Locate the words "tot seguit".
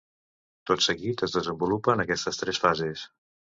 0.71-1.23